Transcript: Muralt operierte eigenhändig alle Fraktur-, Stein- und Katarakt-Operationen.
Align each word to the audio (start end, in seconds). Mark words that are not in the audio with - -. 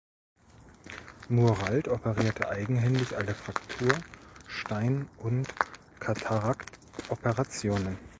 Muralt 1.29 1.87
operierte 1.87 2.49
eigenhändig 2.49 3.15
alle 3.15 3.35
Fraktur-, 3.35 3.95
Stein- 4.47 5.07
und 5.19 5.47
Katarakt-Operationen. 5.99 7.99